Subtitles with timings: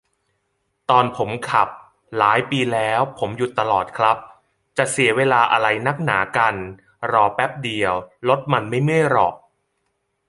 [0.89, 1.69] ตอนผมขับ
[2.17, 4.17] หลายปีแล้ว ผมหยุดตลอดครับ
[4.77, 6.55] จะเสียเวลาอะไรนักหนากัน
[7.11, 7.93] รอแป๊บเดียว
[8.27, 9.35] รถมันไม่เมื่อยหรอก